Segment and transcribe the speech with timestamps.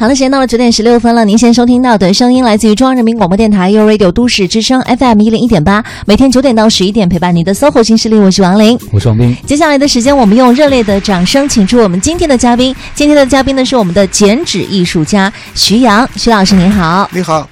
[0.00, 1.26] 好的，时间到了九点十六分了。
[1.26, 9.36] 您现在收听到的声音来自于中央人民广播电台 u Radio 都市之声 FM 一零一点八，每天九点到十一点陪伴您的 SOHO 新势力，我是王琳，我是王斌。
[9.44, 12.74] 接下来的时间，我们用热烈的掌声，请出我们今天的嘉宾。
[12.94, 17.46] 今天的嘉宾呢是我们的剪纸艺术家徐阳，徐老师您好，你好。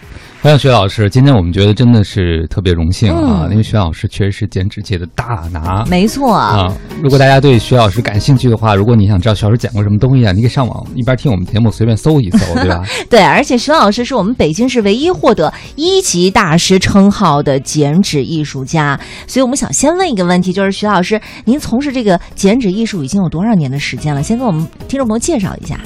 [0.48, 6.74] 欢迎徐老师，今天我们觉得真的是特别荣幸啊，因为徐老师确实是剪纸界的大拿，没错啊。
[7.02, 12.82] 如果大家对徐老师感兴趣的话，如果你想知道徐老师剪过什么东西啊，你可以上网一边听我们节目，随便搜一搜，对吧？
[13.10, 24.22] 对，而且徐老师是我们北京市唯一获得一级大师称号的剪纸艺术家，所以我们想先问一个问题，就是徐老师，您从事这个剪纸艺术已经有多少年的时间了？
[24.22, 25.78] 先给我们听众朋友介绍一下。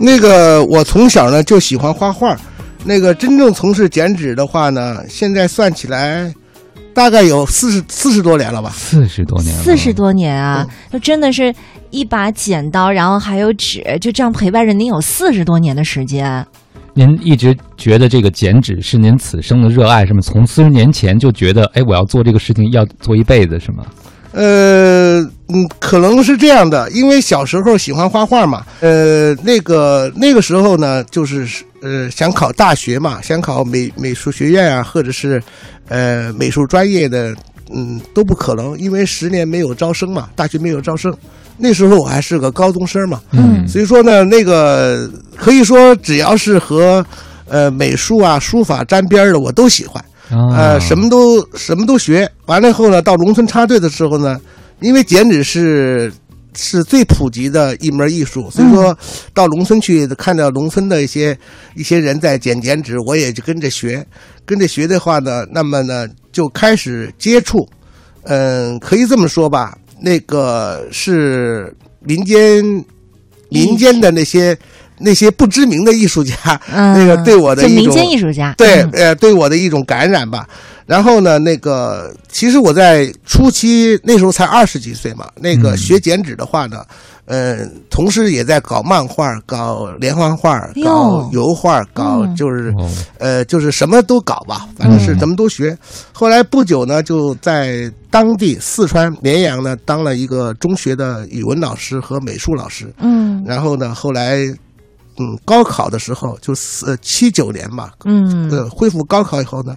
[0.00, 2.36] 那个，我从小呢就喜欢画画。
[2.84, 6.32] 那个真正从事剪纸的话呢，现在算起来，
[6.94, 8.70] 大概有四十四十多年了吧？
[8.74, 10.66] 四十多年，四十多年啊！
[10.90, 11.54] 那真的是
[11.90, 16.44] 一把剪刀，然后还有纸，就这样陪伴着您有四十多年的时间。
[16.94, 20.20] 您一直觉得这个剪纸是您此生的热爱，是吗？
[20.20, 23.84] 从四十年前就觉得，哎，我要做这个事情，要做一辈子，是吗？
[24.32, 28.64] 呃，嗯，可能是这样的，因为小时候喜欢画画嘛。
[28.80, 31.46] 呃，那个那个时候呢，就是
[31.82, 35.42] 呃想考大学嘛，想考美美术学院啊，或者是
[35.88, 37.34] 呃美术专业的，
[37.72, 41.14] 嗯，都不可能，因为十年没有招生嘛，大学没有招生。
[41.62, 47.04] 那时候我还是个高中生嘛，嗯，所以说呢，那个可以说只要是和
[47.46, 50.02] 呃美术啊、书法沾边的，我都喜欢。
[50.56, 54.40] 呃，什么都什么都学完了以后呢，到农村插队的时候呢，
[54.80, 56.10] 因为剪纸是
[56.56, 58.96] 是最普及的一门艺术，所以说
[59.32, 61.36] 到农村去看到农村的一些
[61.74, 64.06] 一些人在剪剪纸，我也就跟着学，
[64.44, 67.68] 跟着学的话呢，那么呢就开始接触，
[68.24, 72.64] 嗯，可以这么说吧，那个是民间
[73.48, 74.58] 民间的那些。
[75.00, 80.46] 那些不知名的艺术家，那个对我的一种民间艺术家，对，呃，对我的一种感染吧。
[80.86, 86.84] 然后呢，那个其实我在初期那时候才二十几岁嘛，那个学剪纸的话呢，
[87.26, 92.74] 嗯，同时也在搞漫画、搞连环画、搞油画、搞就是
[93.18, 95.78] 呃，就是什么都搞吧，反正是什么都学。
[96.12, 102.92] 后来不久呢，就在当地四川绵阳呢当了一个中学的语文老师和美术老师。
[102.98, 104.52] 嗯，然后呢，后来。
[105.20, 109.76] 嗯，高考的时候就四七九年嘛，嗯，呃，恢复高考以后呢，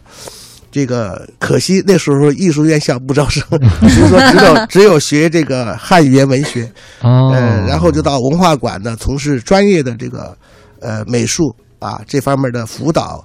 [0.72, 3.44] 这个可惜那时候艺术院校不招生，
[3.90, 6.72] 所以说只有只有学这个汉语言文学，
[7.02, 7.34] 哦，
[7.68, 10.34] 然后就到文化馆呢从事专业的这个
[10.80, 13.22] 呃美术啊这方面的辅导，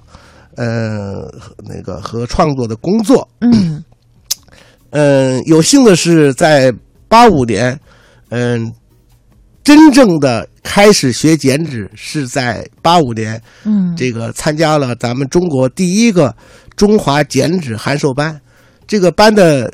[0.57, 1.31] 呃，
[1.65, 3.81] 那个和创作的工作，嗯，
[4.89, 6.73] 嗯，有幸的是在
[7.07, 7.79] 八五年，
[8.27, 8.73] 嗯。
[9.63, 16.35] 真正的开始学剪纸是在八五年，嗯，这个参加了咱们中国第一个
[16.75, 18.39] 中华剪纸函授班，
[18.87, 19.71] 这个班的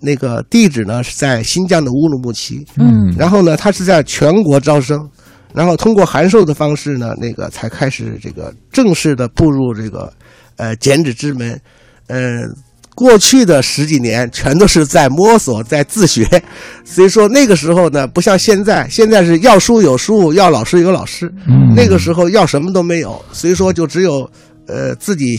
[0.00, 5.08] 那个地址呢是在新疆的乌鲁木齐，嗯，然后呢，它是在全国招生，
[5.54, 10.12] 然后通过函授的方式呢，那个才开始这个正式的步入这个
[10.56, 11.58] 呃剪纸之门，
[12.08, 12.54] 嗯。
[12.98, 16.26] 过去的十几年全都是在摸索，在自学，
[16.84, 21.32] 所以说那个时候呢，不像现在，现在是要书有书，要老师有老师。
[21.76, 24.28] 那个时候要什么都没有，所以说就只有
[24.66, 25.38] 呃自己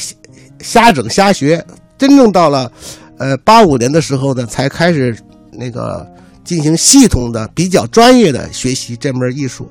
[0.62, 1.62] 瞎整瞎学。
[1.98, 2.72] 真正到了
[3.18, 5.14] 呃八五年的时候呢，才开始
[5.52, 6.08] 那个
[6.46, 9.70] 进行系统的、比较专业的学习这门艺术。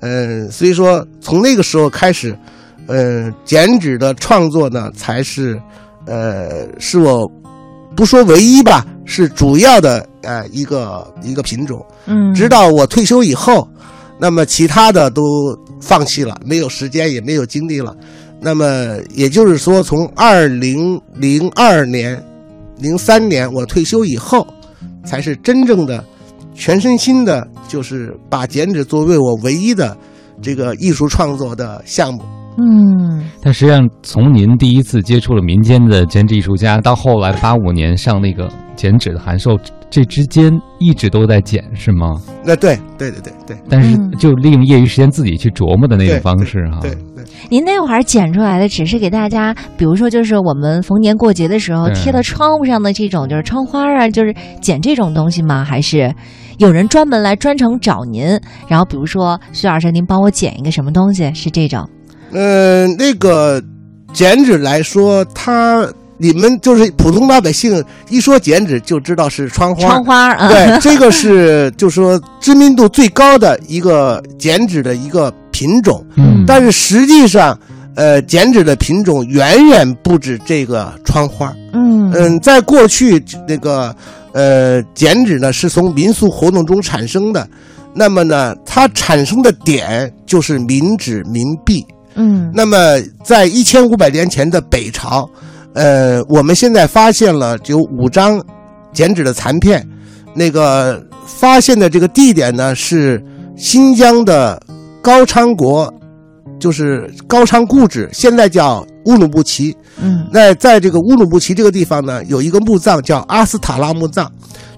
[0.00, 2.34] 嗯，所以说从那个时候开始，
[2.86, 5.60] 嗯，剪纸的创作呢，才是。
[6.08, 7.30] 呃，是我
[7.94, 11.84] 不说唯一吧，是主要的呃一个一个品种。
[12.06, 13.68] 嗯，直到我退休以后，
[14.18, 15.22] 那么其他的都
[15.80, 17.94] 放弃了，没有时间，也没有精力了。
[18.40, 22.22] 那么也就是说，从二零零二年、
[22.78, 24.46] 零三年我退休以后，
[25.04, 26.02] 才是真正的
[26.54, 29.96] 全身心的，就是把剪纸作为我唯一的
[30.40, 32.22] 这个艺术创作的项目。
[32.60, 39.56] 嗯，但实际上，从您第一次接触了民间的剪纸艺术家，到后来八五年上那个剪纸的函授，
[39.88, 42.20] 这之间一直都在剪，是吗？
[42.44, 43.56] 那对，对对对对。
[43.68, 46.80] 但是就利用业余时间自己去琢磨的那种方式哈。
[46.80, 47.24] 对对。
[47.48, 55.62] 您那会儿剪出来的只是给大家，比如说就是我们逢年过节的时候贴到窗户上的这种，就是窗花啊，就是剪这种东西吗？
[55.64, 56.12] 还是
[56.58, 58.24] 有人专门来专程找您，
[58.66, 61.32] 然后比如说徐老师，您帮我剪一个什么东西？
[61.34, 61.88] 是这种？
[62.32, 63.62] 呃，那个
[64.12, 65.86] 剪纸来说，它
[66.16, 69.82] 你们就是普通老百姓一说剪纸就知道是窗花。
[69.82, 77.58] 窗花啊，对， 这个是就说知名度最高的一个剪纸的一个品种，嗯但是实际上，
[77.94, 81.54] 呃，剪纸的品种远远不止这个窗花。
[81.72, 83.94] 嗯嗯，在过去那个
[84.32, 87.46] 呃，剪纸呢是从民俗活动中产生的，
[87.94, 91.84] 那么呢，它产生的点就是民纸民币。
[92.18, 92.50] 嗯。
[92.52, 92.76] 那么
[93.24, 95.26] 在一千五百年前的北朝，
[95.72, 98.44] 呃，我们现在发现了有五张
[98.92, 99.86] 剪纸的残片，
[100.34, 103.22] 那个发现的这个地点呢是
[103.56, 104.60] 新疆的
[105.00, 105.92] 高昌国，
[106.58, 109.74] 就是高昌故址，现在叫乌鲁木齐。
[110.00, 110.26] 嗯。
[110.32, 114.28] 那在这个乌鲁木齐这个地方呢，有一个墓葬叫阿斯塔拉墓葬，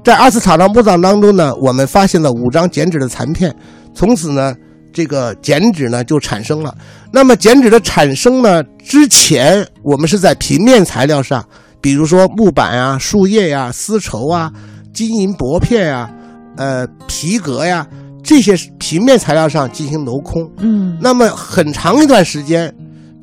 [0.04, 3.54] 在阿斯塔拉墓葬当中呢，我们发现了五张剪纸的残片，
[3.94, 4.54] 从此呢，
[4.92, 6.76] 这个剪纸呢就产生了。
[7.12, 11.44] 那么剪纸的产生呢，之前我们是在平面材料上，
[11.80, 14.52] 比如说木板啊、树叶呀、丝绸啊、
[14.92, 16.10] 金银薄片呀、
[16.56, 17.86] 呃皮革呀
[18.22, 20.48] 这些平面材料上进行镂空。
[20.58, 22.72] 嗯那么很长一段时间，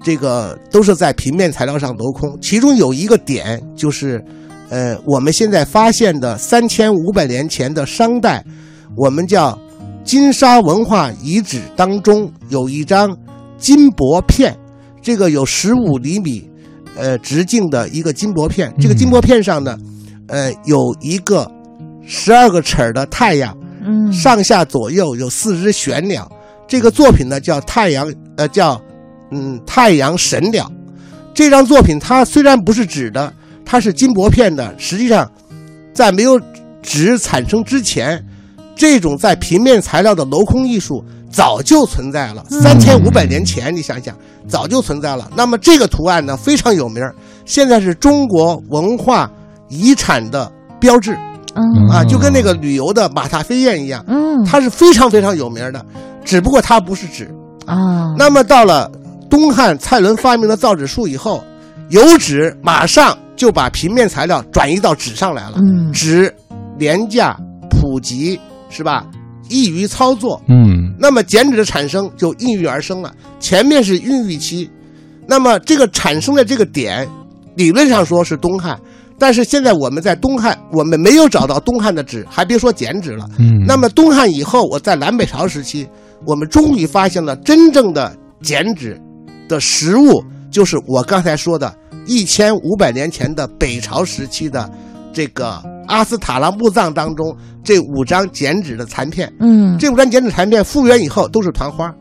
[0.03, 2.37] 这个都是在平面材料上镂空。
[2.41, 4.23] 其中有一个点就是，
[4.69, 8.43] 呃，我们现在发现的三千五百年前的商代，
[8.95, 9.57] 我们叫
[10.07, 13.13] 金沙文化遗址当中有一张
[13.57, 14.57] 金箔片，
[15.01, 16.49] 这个有十五厘米，
[16.95, 18.73] 呃，直径的一个金箔片。
[18.79, 19.77] 这个金箔片上呢，
[20.29, 21.51] 呃，有一个
[22.05, 23.55] 十二个齿儿的太阳。
[23.83, 26.29] 嗯上下左右有四只玄鸟。
[26.69, 28.81] 这个作品呢叫太阳，呃，叫
[29.31, 30.71] 嗯太阳神鸟。
[31.33, 33.33] 这张作品它虽然不是纸的，
[33.65, 35.29] 它是金箔片的，实际上
[35.93, 36.39] 在没有
[36.81, 38.25] 纸产生之前，
[38.77, 42.45] 这种在平面材料的镂空艺术早就存在了。
[42.51, 44.15] 嗯三千五百年前，你想想，
[44.47, 45.29] 早就存在了。
[45.35, 47.13] 那么这个图案呢非常有名儿，
[47.45, 49.29] 现在是中国文化
[49.67, 51.17] 遗产的标志
[51.55, 54.03] 嗯啊，就跟那个旅游的马踏飞燕一样。
[54.07, 55.83] 嗯它是非常非常有名的，
[56.23, 57.25] 只不过它不是纸。
[57.65, 57.75] 啊，
[58.17, 58.89] 那么到了
[59.29, 61.43] 东汉蔡伦发明了造纸术以后，
[61.89, 65.57] 油纸马上就把平面材料转移到纸上来了。
[65.57, 66.33] 嗯纸
[66.77, 67.35] 廉价、
[67.69, 69.05] 普及，是吧？
[69.49, 70.41] 易于操作。
[70.47, 73.13] 嗯那么剪纸的产生就应运而生了。
[73.39, 74.67] 前面是孕育期，
[75.27, 77.07] 那么这个产生的这个点，
[77.55, 78.79] 理论上说是东汉，
[79.19, 83.29] 但是现在我们在东汉，我们没有找到东汉的纸，还别说剪纸了。
[83.37, 85.87] 嗯，那么东汉以后，我在南北朝时期，
[86.25, 88.99] 我们终于发现了真正的剪纸
[89.47, 91.71] 的实物，就是我刚才说的，
[92.07, 94.67] 一千五百年前的北朝时期的
[95.17, 99.33] 这个阿斯塔拉墓葬当中这五张剪纸的残片。
[99.39, 101.91] 嗯，这五张剪纸残片复原以后都是团花，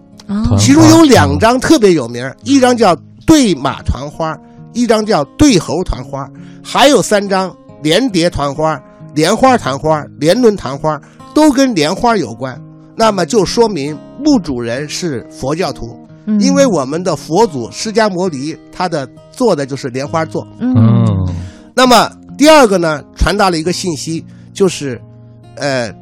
[0.58, 2.94] 其中有两张特别有名，一张叫
[3.26, 4.36] 对马团花，
[4.74, 6.28] 一张叫对猴团花，
[6.62, 7.50] 还有三张
[7.82, 8.78] 连蝶团花、
[9.14, 11.00] 莲花团花、莲轮团花，
[11.32, 12.60] 都跟莲花有关。
[12.94, 20.46] 那么就说明墓主人是佛教徒，嗯因为我们的佛祖释迦牟尼他的做的就是莲花座。
[20.60, 21.34] 嗯嗯
[21.74, 25.00] 那么第二个呢，传达了一个信息，就是，
[25.56, 25.93] 呃，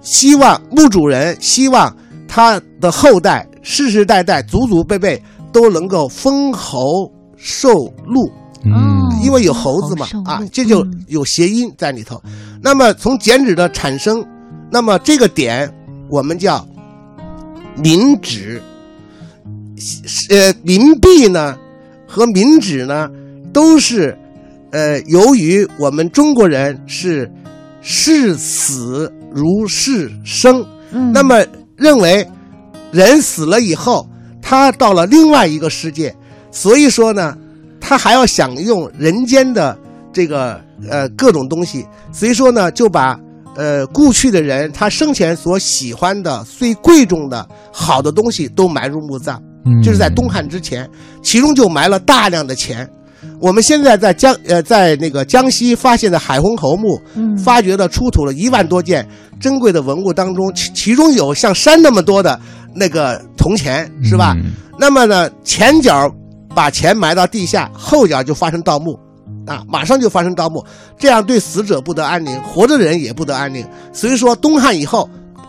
[0.00, 1.94] 希望墓主人希望
[2.28, 5.20] 他的后代世世代代、祖祖辈辈
[5.52, 7.72] 都能够封侯受
[8.06, 8.30] 禄，
[8.64, 8.72] 嗯。
[8.72, 11.04] 哦因为有猴子嘛啊这就嗯。
[11.08, 12.20] 有谐音在里头。
[12.62, 14.24] 那么从剪纸的产生，
[14.70, 15.70] 那么这个点
[16.08, 16.66] 我们叫
[17.76, 18.62] 民纸，
[20.30, 21.54] 呃，民币呢
[22.08, 23.10] 和民纸呢
[23.52, 24.16] 都是，
[24.70, 27.30] 呃，由于我们中国人是
[27.80, 31.44] 视死如视生，嗯，那么
[31.76, 32.26] 认为
[32.92, 34.08] 人死了以后，
[34.40, 36.14] 他到了另外一个世界，
[36.50, 37.36] 所以说呢，
[37.80, 39.76] 他还要享用人间的
[40.12, 43.18] 这个呃各种东西，所以说呢，就把
[43.56, 49.42] 呃故去的人他生前所喜欢的最贵重的好的东西都埋入墓葬。
[49.66, 50.88] 嗯这是在东汉之前，
[51.22, 52.88] 其中就埋了大量的钱。
[53.40, 59.06] 我们现在在江呃在那个江西发现的海昏侯墓，嗯发掘的出土了一万多件
[59.38, 62.38] 珍贵的文物当中，其其中有像山那么多的
[62.74, 64.34] 那个铜钱，是吧？
[64.36, 66.10] 嗯那么呢，前脚
[66.54, 68.98] 把钱埋到地下，后脚就发生盗墓，
[69.46, 70.64] 啊，马上就发生盗墓，
[70.98, 73.62] 这样对死者不得安宁，活着的人也不得安宁。
[73.92, 75.06] 所以说，东汉以后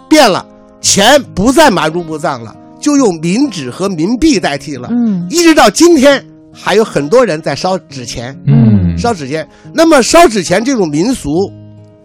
[0.10, 0.46] 变了，
[0.82, 4.90] 钱不再埋入墓葬了，就用冥纸和冥币代替了。
[4.92, 6.22] 嗯一直到今天，
[6.54, 9.48] 还有很多人在烧纸钱，嗯烧纸钱。
[9.74, 11.30] 那么烧纸钱这种民俗，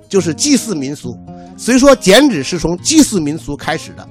[0.08, 1.16] 就是祭祀民俗，
[1.56, 4.06] 所以说剪纸是从祭祀民俗开始的。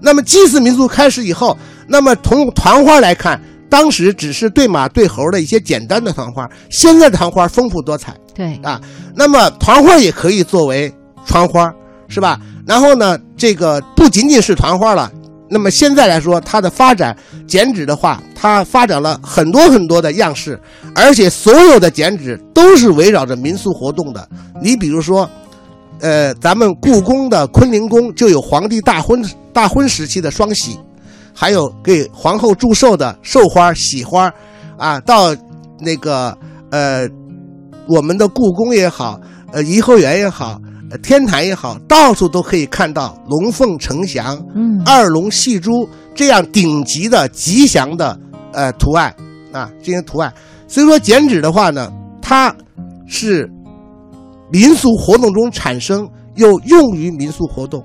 [0.00, 8.80] 那么祭祀民俗开始以后，那么从团花来看，当时只是对马对猴的一些简单的团花，现在的团花丰富多彩对，啊。
[9.14, 10.92] 那么团花也可以作为
[11.24, 11.72] 窗花，
[12.08, 12.38] 是吧？
[12.66, 15.10] 然后呢，这个不仅仅是团花了。
[15.52, 17.14] 那么现在来说，它的发展
[17.46, 20.58] 剪纸的话，它发展了很多很多的样式，
[20.94, 24.26] 而且所有的剪纸都是围绕着民俗活动的。
[24.62, 25.28] 你比如说，
[26.00, 30.78] 呃，咱们故宫的坤宁宫就有皇帝大婚大婚时期的双喜，
[31.34, 34.32] 还有给皇后祝寿的寿花、喜花，
[34.78, 35.36] 啊，到
[35.78, 36.36] 那个
[36.70, 37.06] 呃，
[37.86, 39.20] 我们的故宫也好，
[39.52, 40.58] 呃，颐和园也好，
[40.98, 48.18] 天坛也好，到处都可以看到龙凤呈祥、嗯，二龙戏珠这样顶级的吉祥的
[48.52, 49.14] 呃图案
[49.52, 50.32] 啊，这些图案。
[50.68, 52.54] 所以说剪纸的话呢，它
[53.06, 53.50] 是
[54.50, 57.82] 民俗活动中产生，又用于民俗活动。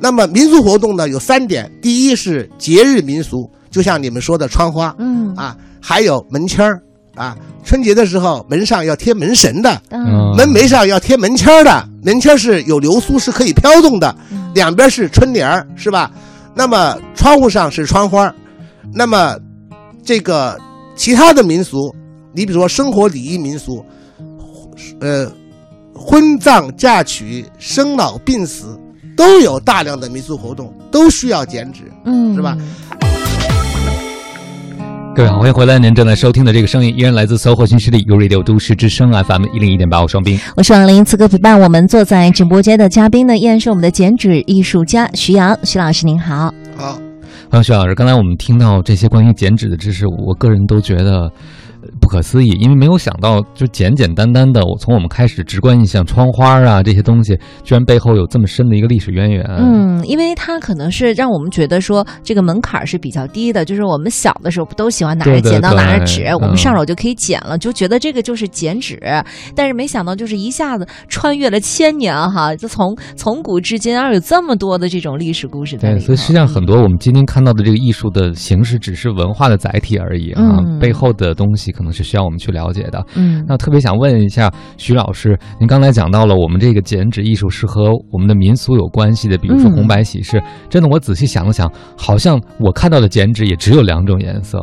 [0.00, 6.82] 那么民俗活动呢有三点，第一是节日民俗，就像你们说的窗花嗯啊，还有门签儿
[7.14, 16.10] 啊，春节的时候门上要贴门神的，嗯门楣上要贴门签儿的，门签儿是有流苏，是可以飘动的，嗯两边是春联儿，是吧？
[16.54, 18.34] 那么窗户上是窗花儿，
[18.92, 19.36] 那么
[20.04, 20.58] 这个
[20.96, 21.94] 其他的民俗，
[22.34, 23.84] 你比如说生活礼仪民俗，
[25.00, 25.30] 呃，
[25.94, 28.78] 婚葬嫁娶、生老病死，
[29.16, 31.90] 都有大量的民俗活动，都需要剪纸。
[32.04, 32.56] 嗯，是吧？
[35.14, 35.78] 各位好，欢迎回来！
[35.78, 40.40] 您正在收听的这个声音依然来自搜狐新势力 U Radio 都市之声 FM 一零一点八，我双冰。
[40.56, 46.54] 我是王林，此刻陪伴我们坐在直播间的嘉宾呢，依然是我们的剪纸艺术家徐阳，徐老师您好。
[46.78, 46.98] 好，
[47.50, 47.94] 欢迎徐老师。
[47.94, 51.30] 刚才我们听到这些关于剪纸的知识，我个人都觉得呃
[52.02, 69.00] 不可思议，因为没有想到，就简简单单的，我从我们开始直观印象，窗花啊这些东西，居然背后有这么深的一个历史渊源。，嗯，因为它可能是让我们觉得说这个门槛是比较低的，就是我们小的时候不都喜欢拿着剪刀、拿着纸，我们嗯上手就可以剪了，就觉得这个就是剪纸。
[69.54, 83.04] 但是没想到，就是一下子穿越了千年哈，就从从古至今，而有这么多的这种历史故事在里对，所以实际上很多我们今天看到的这个艺术的形式，只是文化的载体而已啊，嗯背后的东西可能是需要我们去了解的。
[83.14, 90.42] 嗯，那特别想问一下徐老师，您刚才讲到了我们这个剪纸艺术是和我们的民俗有关系的，比如说嗯红白喜事。
[90.68, 94.58] 真的，我仔细想了想，好像我看到的剪纸也只有两种颜色，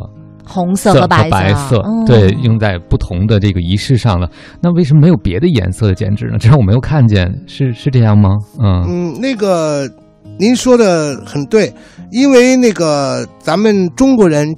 [0.46, 4.28] 红色和和白白色，嗯对，用在不同的这个仪式上了。
[4.60, 6.38] 那为什么没有别的颜色的剪纸呢？
[6.38, 8.30] 这让我没有看见，是是这样吗？
[8.58, 9.88] 嗯嗯，那个
[10.38, 11.72] 您说的很对，
[12.10, 14.54] 因为那个咱们中国人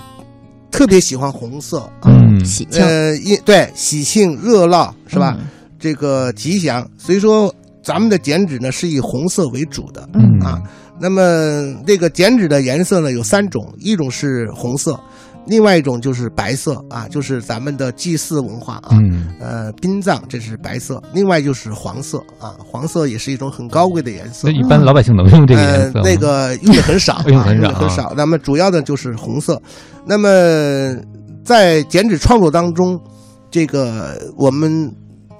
[0.70, 2.10] 特别喜欢红色啊，
[2.42, 5.36] 嗯喜庆呃，一对喜庆热闹是吧？
[5.38, 5.46] 嗯
[5.78, 10.08] 这个吉祥，所以说咱们的剪纸呢是以红色为主的。
[10.14, 10.62] 嗯啊
[11.00, 14.96] 那么这个剪纸的颜色呢有三种，一种是红色，
[15.44, 18.90] 另外一种就是白色啊，就是咱们的祭祀文化啊。
[18.92, 24.52] 嗯呃，殡葬这是白色，另外就是黄色啊，黄色也是一种很高贵的颜色那。
[24.52, 25.98] 一般老百姓能用这个颜色？
[25.98, 28.14] 呃、那个用的很少，啊 用得很少用的很少。
[28.16, 29.60] 那么主要的就是红色。
[30.06, 30.28] 那么
[31.44, 33.00] 在剪纸创作当中，
[33.50, 34.94] 这个我们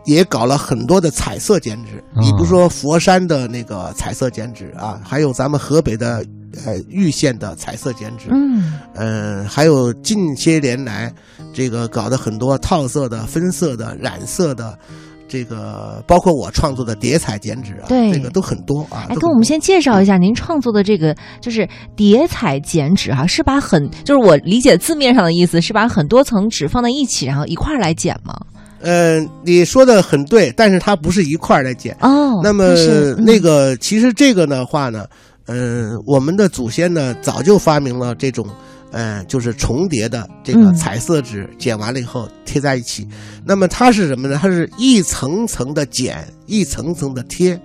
[0.05, 1.99] 也搞了很多的彩色剪纸。
[2.15, 6.25] 哦你比如说佛山的那个彩色剪纸啊，还有咱们河北的
[6.65, 8.29] 呃玉县的彩色剪纸。
[8.31, 11.13] 嗯嗯，还有近些年来，
[11.55, 14.79] 这个搞的很多套色的、分色的、染色的，
[15.33, 19.09] 这个包括我创作的叠彩剪纸啊，对这个都很多啊。
[19.09, 28.35] 哎，都很多跟我们先介绍一下您创作的这个就是叠彩剪纸哈、是把很就是我理解字面上的意思是把很多层纸放在一起，然后一块儿来剪吗？
[28.83, 31.97] 嗯、你说的很对，但是它不是一块儿来剪。
[32.01, 35.07] 哦，那么嗯那个，其实这个的话呢，
[35.47, 38.45] 嗯、我们的祖先呢早就发明了这种，
[38.93, 43.09] 呃，就是重叠的这个嗯彩色纸，剪完了以后贴在一起。
[43.45, 44.39] 那么它是什么呢？
[44.41, 47.61] 它是一层层的剪，一层层的贴。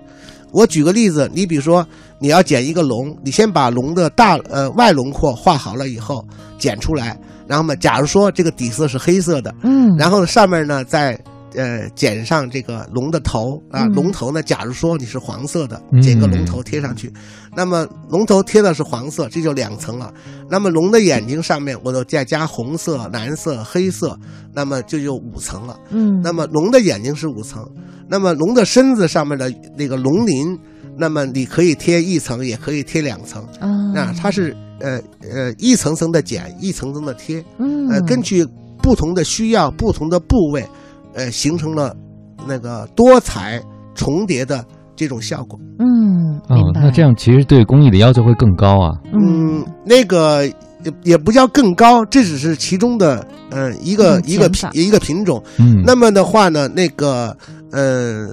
[0.50, 1.86] 我举个例子，你比如说
[2.18, 6.26] 你要剪一个龙，你先把龙的大呃外轮廓画好了以后
[6.58, 7.14] 剪出来，
[7.46, 11.18] 然后嘛，假如说这个底色是黑色的，嗯，然后上面呢再
[11.54, 17.12] 呃剪上这个龙的头啊，嗯龙头呢，假如说你是黄色的嗯，剪个龙头贴上去，
[17.56, 20.12] 那么龙头贴的是黄色，这就两层了。
[20.50, 24.18] 那么龙的眼睛上面我都再加红色、蓝色、黑色，
[24.52, 25.78] 那么就有五层了。
[25.90, 27.66] 嗯，那么龙的眼睛是五层，
[28.08, 30.58] 那么龙的身子上面的那个龙鳞，
[30.96, 33.42] 那么你可以贴一层，也可以贴两层。
[33.60, 37.44] 啊啊，它是呃呃一层层的剪，一层层的贴。
[37.58, 38.46] 嗯呃，根据
[38.82, 40.66] 不同的需要、不同的部位，
[41.18, 41.94] 呃，形成了
[42.46, 43.60] 那个多彩
[43.94, 45.58] 重叠的这种效果。
[45.80, 46.70] 嗯，哦。
[46.74, 48.96] 那这样其实对工艺的要求会更高啊。
[49.12, 55.42] 嗯嗯，那个也也不叫更高，这只是其中的呃一个、嗯一个品一个品种。
[55.58, 57.36] 嗯，那么的话呢，那个
[57.72, 58.28] 呃，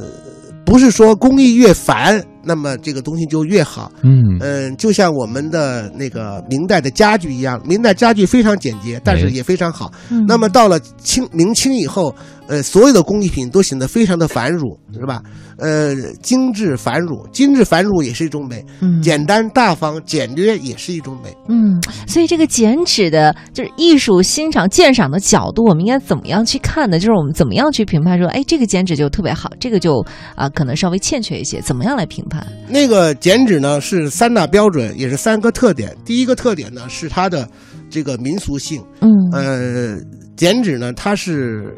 [0.66, 3.92] 不是说工艺越繁，那么这个东西就越好。
[4.02, 9.92] 嗯嗯，就像我们的那个明代的家具一样，明代家具非常简洁，但是哎也非常好。
[10.10, 12.14] 嗯那么到了清明清以后，
[12.48, 15.22] 呃，所有的工艺品都显得非常的繁缛，是吧？
[15.58, 21.36] 呃，精致繁缛，精致繁缛也是一种美，嗯简单大方简约也是一种美。
[21.48, 27.00] 嗯，所以这个剪纸的，就是艺术欣赏鉴赏的角度，我们应该怎么样去看呢？
[27.00, 32.46] 就是我们怎么样去评判说，哎，这个剪纸就特别好，这个就啊、可能稍微欠缺一些，怎么样来评判？
[32.68, 35.96] 那个剪纸呢是三大标准，也是三个特点。
[36.04, 37.48] 第一个特点呢是它的
[37.90, 39.98] 这个民俗性，嗯呃，
[40.36, 41.74] 剪纸呢它是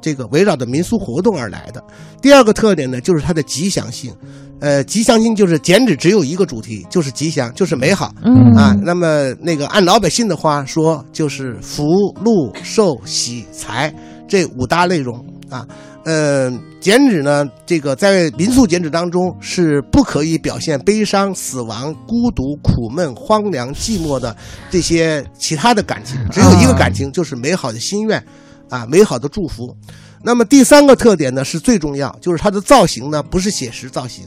[0.00, 1.82] 这个围绕着民俗活动而来的。
[2.20, 4.12] 第二个特点呢就是它的吉祥性，
[4.60, 8.12] 呃，吉祥性就是剪纸只有一个主题，就是吉祥，就是美好。
[8.24, 11.84] 嗯啊，那么那个按老百姓的话说，就是福、
[12.22, 13.94] 禄、寿、喜、财
[14.26, 15.66] 这五大内容啊。
[16.04, 16.50] 呃，
[16.80, 24.34] 剪纸呢，这个在民俗剪纸当中是不可以表现悲伤、死亡、孤独、苦闷、荒凉、寂寞的
[24.70, 28.24] 这些其他的感情，只有一个感情，就是美好的心愿，
[28.70, 29.76] 啊，美好的祝福。
[30.22, 34.24] 那么第三个特点呢是最重要，就是它的造型呢不是写实造型，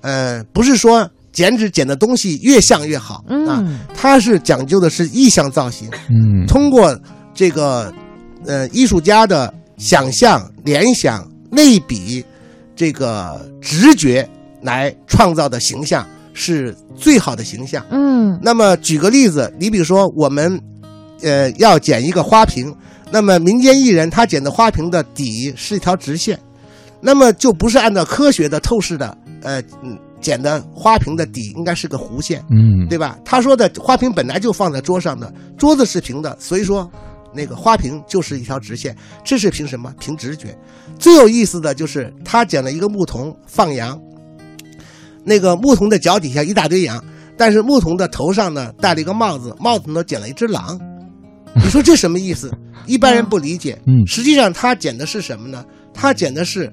[0.00, 3.16] 呃，不是说剪纸剪的东西越像越好
[3.46, 6.46] 啊，嗯它是讲究的是意象造型，嗯。
[6.46, 6.98] 通过
[7.34, 7.92] 这个
[8.46, 12.24] 呃艺术家的想象、联想、类比
[12.74, 14.26] 这个直觉
[14.62, 17.84] 来创造的形象是最好的形象。
[17.90, 18.38] 嗯。
[18.42, 20.58] 那么举个例子，你比如说我们
[21.20, 22.74] 呃要剪一个花瓶，
[23.10, 26.38] 那么民间艺人他剪的花瓶的底是一条直线，
[27.00, 32.44] 那么就不是按照科学的透视的呃嗯剪的花瓶的底应该是个弧线。
[32.50, 33.18] 嗯对吧？
[33.24, 36.90] 他说的花瓶本来就放在桌上的，桌子是平的，所以说
[37.32, 39.94] 那个花瓶就是一条直线，这是凭什么？
[40.00, 40.56] 凭直觉。
[40.98, 44.00] 最有意思的就是他剪了一个牧童放羊，
[45.24, 47.02] 那个牧童的脚底下一大堆羊，
[47.36, 50.80] 但是牧童的头上呢戴了一个帽子，帽子呢剪了一只狼。
[51.54, 52.50] 你说这什么意思？
[52.86, 53.78] 一般人不理解。
[53.86, 55.64] 嗯实际上他讲的是什么呢？
[55.92, 56.72] 他讲的是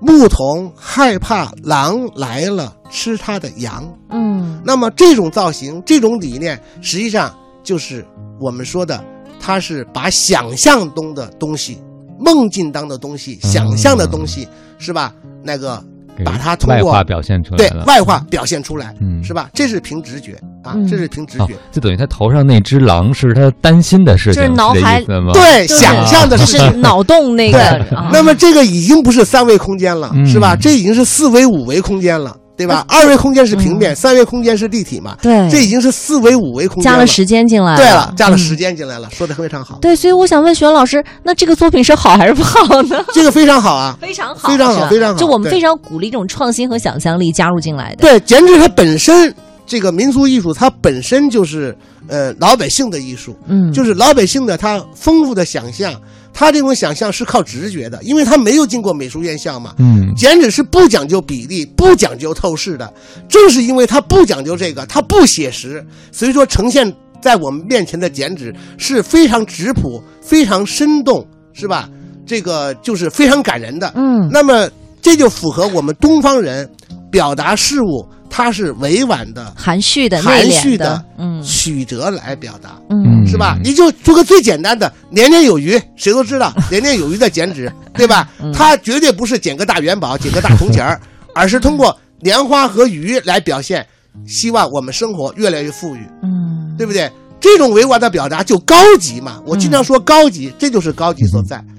[0.00, 3.92] 牧童害怕狼来了吃他的羊。
[4.10, 8.04] 嗯那么这种造型、这种理念，实际上就是
[8.40, 9.02] 我们说的，
[9.40, 11.78] 他是把想象中的东西、
[12.18, 14.46] 梦境当的东西、嗯想象的东西，
[14.78, 15.14] 是吧？
[15.42, 15.87] 那个给
[16.24, 19.48] 把它通过外化表现出来对，外化表现出来，嗯是吧？
[19.52, 25.02] 这是凭直觉啊，嗯这是凭直哦觉。，就等于他头上那只狼是他担心的事情，就是脑海？
[25.32, 30.56] 对，想象的就是是脑洞那个对，啊那么这个已经不是三维空间了，嗯是吧？
[30.56, 32.84] 这已经是四维、五维空间了，对吧？
[32.88, 35.16] 二维空间是平面，三维空间是立体嘛？
[35.22, 43.02] 对，这已经是四维、五维空间加了时间进来对了，加了嗯时间进来了，说的非常好，对，所以我想问徐老师，那这个作品是好还是不好呢？
[43.14, 43.96] 这个非常好啊。
[44.02, 47.96] 非常好，非常好非常好就我们非常鼓励这种创新和想象力加入进来的。
[47.98, 49.32] 对，剪纸它本身
[49.64, 51.76] 这个民族艺术，它本身就是
[52.08, 55.94] 呃老百姓的艺术，嗯，就是老百姓的他丰富的想象，
[56.32, 59.74] 他这种想象是靠直觉的，因为他没有经过美术院校嘛。
[59.78, 62.92] 嗯剪纸是不讲究比例、不讲究透视的，
[63.28, 71.88] 正是因为他不讲究这个，他不写实，所以说呈现在我们面前的剪纸是非常质朴、非常生动，是吧？
[72.26, 73.92] 这个就是非常感人的。
[73.94, 74.68] 嗯那么
[75.00, 76.68] 这就符合我们东方人
[77.10, 82.78] 表达事物，它是委婉的、含蓄的、含蓄的嗯曲折来表达。
[82.90, 83.58] 嗯是吧？
[83.62, 88.28] 你就做个最简单的，年年有余，谁都知道 年年有余的剪纸，对吧？
[88.40, 91.00] 嗯它绝对不是捡个大元宝、捡个大铜钱儿，
[91.34, 93.86] 而是通过莲花和鱼来表现，
[94.26, 97.10] 希望我们生活越来越富裕，嗯，对不对？
[97.40, 99.40] 这种委婉的表达就高级嘛。
[99.46, 101.56] 我经常说高级，这就是高级所在。
[101.68, 101.74] 嗯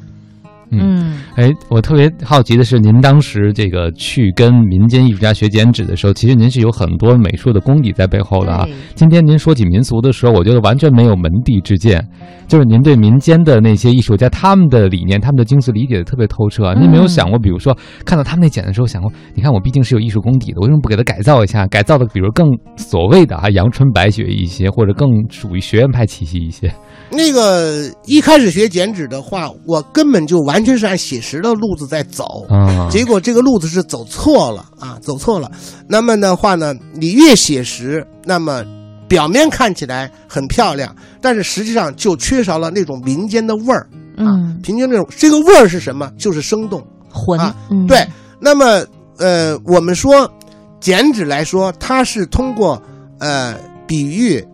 [1.36, 8.68] 哎，我特别好奇的是，您当时这个去跟民间艺术家学剪纸的时候，其实您是有很多美术的功底在背后的啊。
[8.96, 12.06] 今天您说起民俗的时候，我觉得完全没有门第之见，
[12.50, 16.66] 就是您对民间的那些艺术家他们的理念、他们的精髓理解的特别透彻。
[16.66, 21.68] 啊您没有想过，比如说看到他们那剪的时候，想过，你看我毕竟是有艺术功底的，为什么不给他改造一下？
[21.68, 26.74] 改造的比如更所谓的啊 阳春白雪一些，或者更属于学院派气息一些。
[27.12, 32.46] 那个一开始学剪纸的话，我根本就完全是按写实的路子在走。
[32.50, 35.52] 啊，结果这个路子是走错了啊，走错了。
[35.88, 38.64] 那么的话呢，你越写实，那么
[39.10, 43.90] 表面看起来很漂亮，但是实际上就缺少了那种民间的味儿。
[44.16, 46.10] 嗯，平均那种这个味儿是什么？
[46.18, 46.86] 就是生动。
[47.12, 48.08] 魂啊，嗯对，
[48.40, 48.86] 那么
[49.18, 50.32] 呃，我们说
[50.80, 52.80] 剪纸来说，它是通过
[53.20, 54.46] 呃比喻、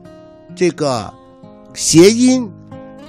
[0.56, 1.14] 这个
[1.74, 2.50] 谐音，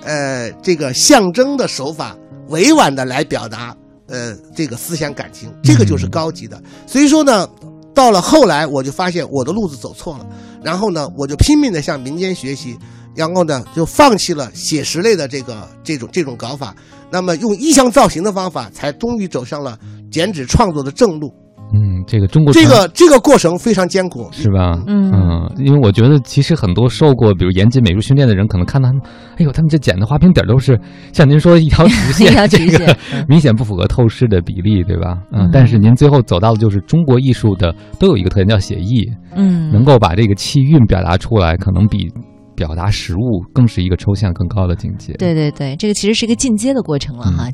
[0.03, 2.17] 呃，这个象征的手法，
[2.49, 3.73] 委婉的来表达，
[4.09, 6.61] 呃，这个思想感情，这个就是高级的。
[6.85, 7.49] 所以说呢，
[7.97, 10.27] 到了后来，我就发现我的路子走错了，
[10.63, 12.79] 然后呢，我就拼命的向民间学习，
[13.15, 16.77] 然后呢，就放弃了写实类的这个这种这种搞法，
[17.11, 19.79] 那么用意象造型的方法，才终于走上了
[20.13, 21.33] 剪纸创作的正路。
[21.73, 24.81] 嗯，这个中国这个这个过程非常艰苦，是吧？
[24.87, 29.03] 嗯嗯，因为我觉得其实很多受过比如严谨美术训练的人，可能看到他们，
[29.39, 30.79] 哎呦，他们这剪的花瓶底儿都是
[31.13, 35.19] 像您说一条直线， 一条直这个线嗯 明显不符合透视的比例，对吧？
[35.33, 42.09] 嗯但是您最后走到的就是中国艺术的都有一个特点叫写意，嗯，能够把这个气韵表达出来，可能比
[42.55, 45.13] 表达实物更是一个抽象更高的境界。
[45.15, 47.45] 对对对，这个其实是一个进阶的过程了哈。